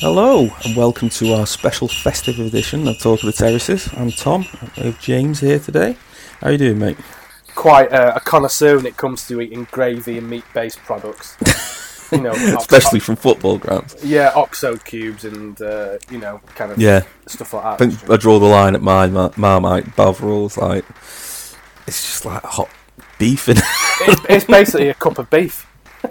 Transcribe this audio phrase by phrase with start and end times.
[0.00, 3.88] Hello and welcome to our special festive edition of Talk of the Terraces.
[3.96, 4.46] I'm Tom.
[4.76, 5.96] We have James here today.
[6.40, 6.96] How you doing, mate?
[7.54, 11.36] Quite uh, a connoisseur when it comes to eating gravy and meat-based products.
[12.12, 13.96] you know, ox- Especially from football grounds.
[14.02, 17.78] yeah, oxo cubes and uh, you know, kind of Yeah, stuff like I that.
[17.98, 20.56] think I draw the line at my mar- Marmite Bovrils.
[20.56, 20.84] Like,
[21.86, 22.70] it's just like hot
[23.18, 25.66] beef and it's, it's basically a cup of beef,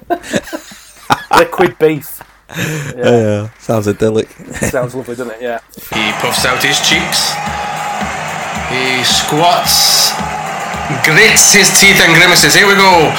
[1.36, 2.22] liquid beef.
[2.50, 4.30] Yeah, oh, yeah, sounds idyllic.
[4.74, 5.42] sounds lovely, doesn't it?
[5.42, 5.60] Yeah.
[5.94, 7.30] He puffs out his cheeks.
[8.74, 10.12] He squats,
[11.06, 12.54] grits his teeth and grimaces.
[12.56, 13.14] Here we go.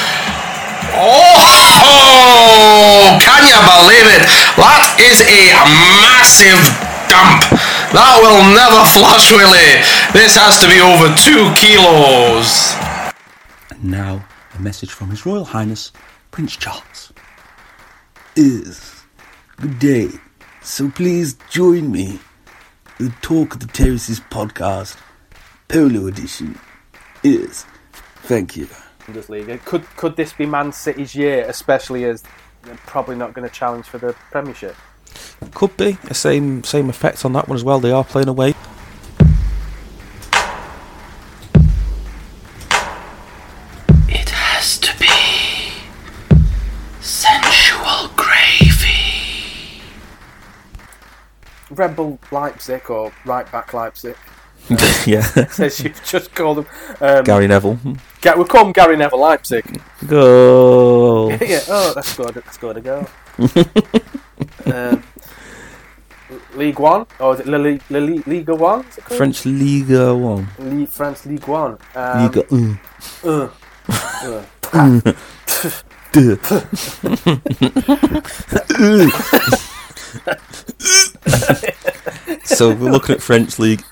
[0.99, 4.27] Oh, can you believe it?
[4.59, 5.55] That is a
[6.03, 6.59] massive
[7.07, 7.47] dump.
[7.95, 9.79] That will never flush, Willie.
[10.13, 12.75] This has to be over two kilos.
[13.71, 15.93] And now, a message from His Royal Highness
[16.31, 17.13] Prince Charles.
[18.37, 19.00] Is
[19.61, 20.09] good day.
[20.63, 22.19] So please join me.
[22.99, 24.97] The Talk of the Terraces podcast,
[25.69, 26.59] Polo Edition.
[27.23, 27.67] Is
[28.23, 28.67] thank you.
[29.01, 29.63] Bundesliga.
[29.65, 32.23] Could could this be Man City's year, especially as
[32.63, 34.75] they're probably not going to challenge for the Premiership?
[35.55, 37.81] Could be a same same effect on that one as well.
[37.81, 38.55] They are playing away.
[51.71, 54.17] Red Bull Leipzig or right back Leipzig.
[55.07, 56.67] yeah, Says you've just called them.
[57.01, 57.79] Um, Gary Neville.
[58.21, 59.81] Ga- we'll call him Gary Neville Leipzig.
[60.07, 61.31] Go.
[61.41, 61.61] yeah.
[61.69, 62.35] Oh, that's good.
[62.35, 63.07] That's good to go.
[64.67, 65.03] um,
[66.55, 68.83] League One, or is it Lili, Lili, Liga One?
[68.85, 70.49] French Liga One.
[70.59, 71.79] Le- France League One.
[71.95, 72.45] Um, Liga.
[73.25, 73.49] Uh.
[74.23, 74.43] uh,
[74.73, 75.13] uh.
[82.45, 83.83] So we're looking at French league.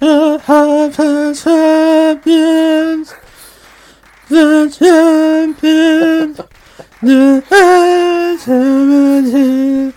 [0.00, 0.38] The
[1.42, 3.14] champions,
[4.28, 6.40] the champions,
[7.00, 7.42] the
[8.44, 9.94] champions,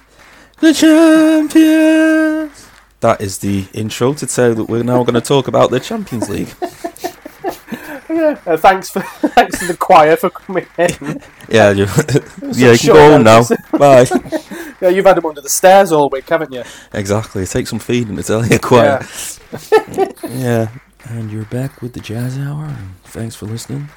[0.60, 2.68] the champions.
[3.02, 6.30] That is the intro to tell that we're now going to talk about the Champions
[6.30, 6.54] League.
[8.10, 8.40] Yeah.
[8.46, 11.22] Uh, thanks for thanks to the choir for coming in.
[11.50, 11.86] Yeah, you,
[12.54, 13.44] yeah, you can go home now.
[13.78, 14.08] Bye.
[14.82, 16.64] Yeah, you've had them under the stairs all week, haven't you?
[16.94, 17.46] Exactly.
[17.46, 19.40] Take some feeding to tell you quiet.
[19.72, 20.12] Yeah.
[20.28, 20.68] yeah.
[21.06, 22.66] And you're back with the Jazz Hour.
[22.66, 23.90] And thanks for listening.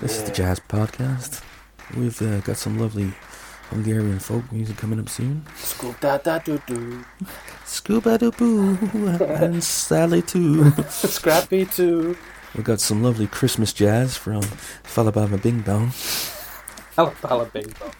[0.00, 1.42] This is the Jazz Podcast.
[1.96, 3.12] We've uh, got some lovely
[3.70, 5.44] Hungarian folk music coming up soon.
[5.56, 7.04] School da da do do.
[7.64, 8.78] Scuba doo boo
[9.20, 10.70] and Sally too.
[10.88, 12.16] Scrappy too.
[12.56, 15.92] We've got some lovely Christmas jazz from Falabama Bing Bong.
[16.96, 17.92] Alabama Bing Bong.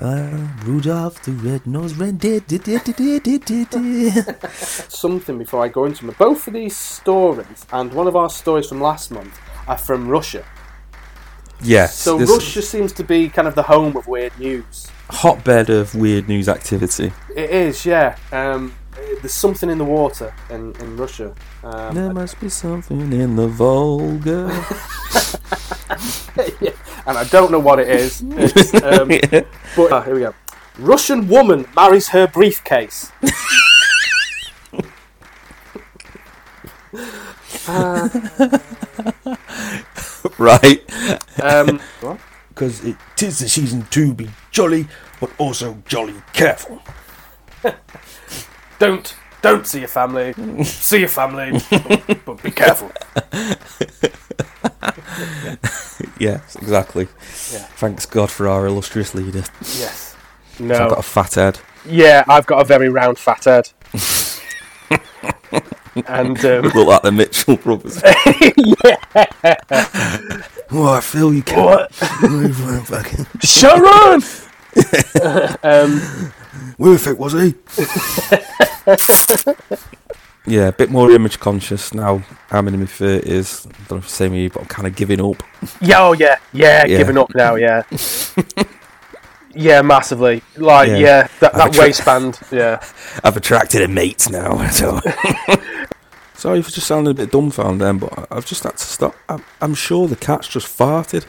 [0.00, 2.40] Uh, Rudolph the Red-Nosed Reindeer.
[4.88, 6.16] Something before I go into them.
[6.18, 9.38] Both of these stories and one of our stories from last month
[9.68, 10.44] are from Russia.
[11.62, 11.96] Yes.
[11.96, 14.88] So this Russia seems to be kind of the home of weird news.
[15.10, 17.12] hotbed of weird news activity.
[17.36, 18.16] It is, yeah.
[18.32, 18.74] Um,
[19.22, 21.34] there's something in the water in, in Russia.
[21.62, 24.48] Um, There must be something in the Volga.
[26.60, 26.70] yeah,
[27.06, 28.22] and I don't know what it is.
[28.82, 29.08] Um,
[29.76, 30.34] but ah, here we go.
[30.78, 33.10] Russian woman marries her briefcase.
[40.38, 40.82] right.
[41.42, 42.18] Um, what?
[42.48, 44.86] Because it is the season to be jolly,
[45.20, 46.80] but also jolly careful.
[48.78, 50.32] Don't don't see your family.
[50.64, 51.60] see your family,
[52.24, 52.90] but, be careful.
[56.20, 57.04] Yes, exactly.
[57.52, 57.64] Yeah.
[57.78, 59.44] Thanks God for our illustrious leader.
[59.60, 60.16] Yes.
[60.58, 60.74] No.
[60.74, 61.60] I've got a fat head.
[61.86, 63.70] Yeah, I've got a very round fat head.
[66.08, 68.00] and um, Look like the Mitchell brothers.
[68.04, 68.96] yeah.
[70.70, 71.64] Oh, I feel you can't.
[71.66, 71.94] what?
[71.94, 74.22] Fucking- Sharon.
[75.62, 76.00] um,
[76.76, 77.54] Where the fuck was he?
[80.46, 82.22] yeah, a bit more image conscious now.
[82.50, 83.66] I'm in my thirties.
[83.66, 85.42] I don't know if it's the same you, but I'm kind of giving up.
[85.80, 86.98] yeah, oh yeah, yeah, Yeah.
[86.98, 87.54] giving up now.
[87.56, 87.82] Yeah.
[89.54, 90.42] Yeah, massively.
[90.56, 90.96] Like, Yeah.
[90.98, 92.38] yeah, that, that attra- waistband.
[92.52, 92.80] Yeah.
[93.24, 94.68] I've attracted a mate now.
[94.68, 95.00] So.
[96.34, 99.16] Sorry for just sounding a bit dumbfounded then, but I've just had to stop.
[99.28, 101.26] I'm, I'm sure the cat's just farted.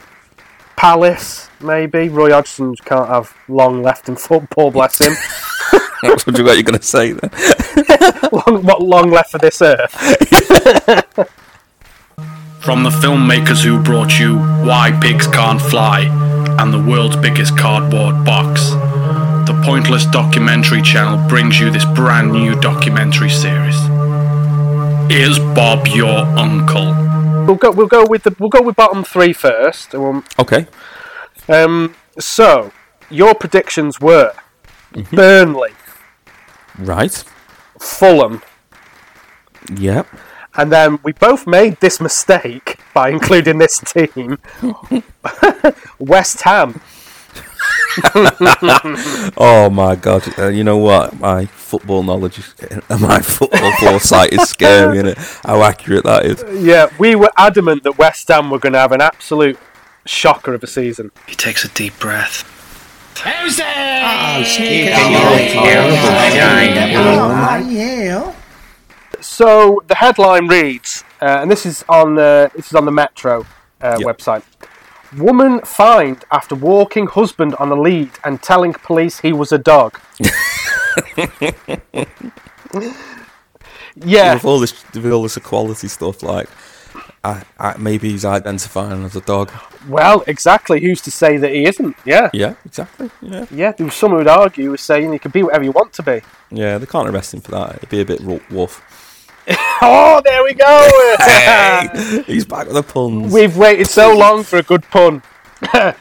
[0.76, 2.08] Palace, maybe.
[2.08, 5.14] Roy Hodgson can't have long left in football, bless him.
[6.02, 7.30] That's what you what you're going to say then.
[8.32, 9.92] long, what long left for this earth?
[12.60, 16.02] From the filmmakers who brought you Why Pigs Can't Fly
[16.58, 18.70] and the world's biggest cardboard box,
[19.50, 23.76] the Pointless Documentary Channel brings you this brand new documentary series.
[25.10, 26.94] Is Bob your uncle?
[27.46, 27.70] We'll go.
[27.72, 28.36] We'll go with the.
[28.38, 29.94] We'll go with bottom three first.
[29.94, 30.66] Um, Okay.
[31.48, 32.70] Um, so
[33.10, 34.34] your predictions were
[35.12, 35.70] Burnley,
[36.78, 37.24] Right.
[37.78, 38.42] Fulham,
[39.76, 40.06] Yep.
[40.56, 44.38] and then we both made this mistake by including this team,
[45.98, 46.80] West Ham.
[49.36, 50.22] Oh my god!
[50.38, 51.18] Uh, you know what?
[51.18, 52.54] My football knowledge, is,
[53.00, 55.18] my football foresight is scary, isn't it?
[55.44, 56.44] How accurate that is.
[56.64, 59.58] Yeah, we were adamant that West Ham were going to have an absolute
[60.06, 61.10] shocker of a season.
[61.26, 62.44] He takes a deep breath.
[69.20, 73.44] So the headline reads, uh, and this is on uh, this is on the Metro
[73.82, 74.06] uh, Yep.
[74.08, 74.42] website.
[75.18, 80.00] Woman fined after walking husband on a lead and telling police he was a dog.
[83.96, 86.48] yeah, With all this, with all this equality stuff, like,
[87.22, 89.50] I, I, maybe he's identifying as a dog.
[89.88, 90.80] well, exactly.
[90.80, 91.96] Who's to say that he isn't?
[92.04, 93.10] Yeah, Yeah, exactly.
[93.20, 93.72] Yeah, yeah.
[93.72, 96.20] There was someone who'd argue, was saying you can be whatever you want to be.
[96.50, 96.78] yeah.
[96.78, 97.76] They can't arrest him for that.
[97.76, 98.20] It'd be a bit
[98.50, 98.82] woof.
[99.82, 102.22] Oh, there we go.
[102.26, 103.32] He's back with the puns.
[103.32, 105.22] We've waited so long for a good pun.
[105.72, 105.94] uh,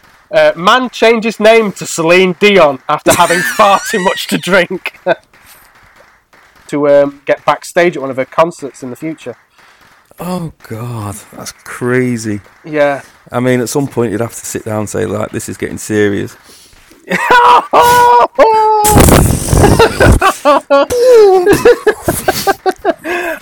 [0.55, 4.99] man changes name to Celine Dion after having far too much to drink.
[6.67, 9.37] to um, get backstage at one of her concerts in the future.
[10.19, 12.41] Oh god, that's crazy.
[12.65, 13.03] Yeah.
[13.31, 15.57] I mean, at some point you'd have to sit down and say, like, this is
[15.57, 16.35] getting serious.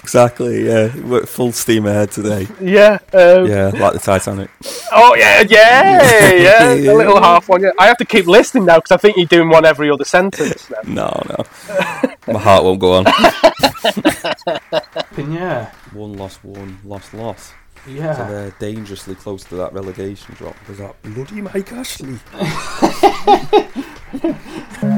[0.03, 0.65] Exactly.
[0.65, 2.47] Yeah, we're full steam ahead today.
[2.61, 2.99] yeah.
[3.13, 4.49] Um, Yeah, like the Titanic.
[4.93, 6.73] Oh, yeah, yeah, yeah.
[6.73, 7.65] A little half one.
[7.77, 10.69] I have to keep listening now because I think you're doing one every other sentence
[10.69, 10.77] now.
[10.87, 11.43] No, no,
[12.33, 13.05] my heart won't go on.
[15.17, 17.51] Yeah, One loss, one loss, loss.
[17.87, 18.13] Yeah.
[18.15, 18.29] So yeah.
[18.29, 22.17] they're dangerously close to that relegation drop because that bloody Mike Ashley.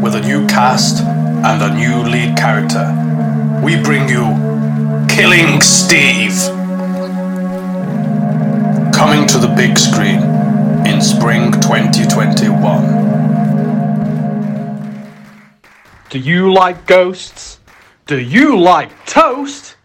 [0.03, 2.85] With a new cast and a new lead character,
[3.63, 4.23] we bring you
[5.09, 6.37] Killing Steve.
[8.93, 10.21] Coming to the big screen
[10.85, 12.99] in spring 2021.
[16.09, 17.59] Do you like ghosts?
[18.05, 19.75] Do you like toast?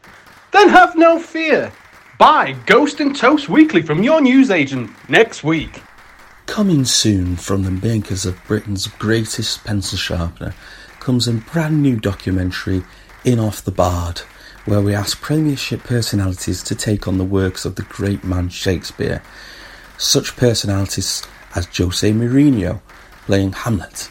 [0.53, 1.73] Then have no fear.
[2.19, 5.83] Buy Ghost and Toast Weekly from your newsagent next week.
[6.47, 10.55] Coming soon from the makers of Britain's greatest pencil sharpener
[11.01, 12.85] comes a brand new documentary,
[13.25, 14.19] In Off the Bard,
[14.67, 19.23] where we ask Premiership personalities to take on the works of the great man Shakespeare.
[19.97, 21.23] Such personalities
[21.55, 22.81] as Jose Mourinho
[23.25, 24.11] playing Hamlet.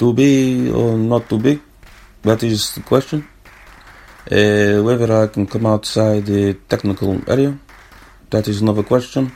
[0.00, 1.60] To be or not to be?
[2.22, 3.28] That is the question.
[4.28, 7.56] Uh, whether I can come outside the technical area?
[8.30, 9.30] That is another question.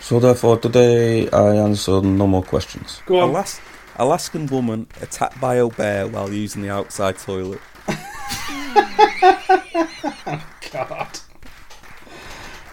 [0.00, 3.00] So therefore, today I answer no more questions.
[3.06, 3.30] Go on.
[3.30, 3.60] Alas-
[3.96, 7.60] Alaskan woman attacked by a bear while using the outside toilet.
[10.26, 11.18] Oh god.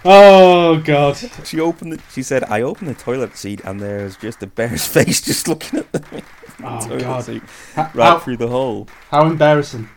[0.08, 1.18] Oh, God.
[1.46, 1.94] She opened.
[1.94, 5.48] The, she said, "I opened the toilet seat and there's just a bear's face just
[5.48, 6.24] looking at the
[6.64, 7.24] Oh, toilet God.
[7.24, 7.42] seat
[7.74, 9.90] How, right how, through the hole." how embarrassing.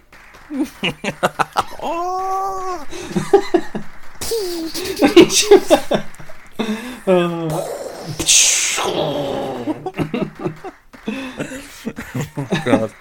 [1.80, 2.84] Oh!
[8.78, 9.92] oh.
[12.64, 12.92] God.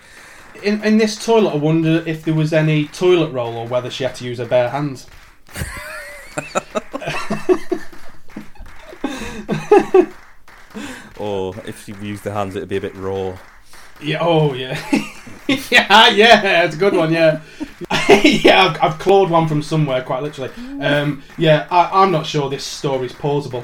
[0.87, 4.15] In, this toilet, I wonder if there was any toilet roll or whether she had
[4.15, 5.07] to use her bare hands.
[11.19, 13.37] Or if she used the hands, it'd be a bit raw.
[14.01, 14.19] Yeah.
[14.21, 14.79] Oh, yeah.
[15.47, 16.63] yeah, yeah.
[16.63, 17.11] It's a good one.
[17.11, 17.41] Yeah.
[18.23, 18.65] yeah.
[18.65, 20.51] I've, I've clawed one from somewhere, quite literally.
[20.81, 21.67] Um, yeah.
[21.71, 23.63] I, I'm not sure this story's plausible.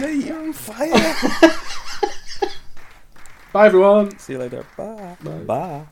[0.00, 0.88] Mate, you're on fire.
[3.52, 4.18] Bye, everyone.
[4.18, 4.64] See you later.
[4.74, 5.16] Bye.
[5.44, 5.84] Bye.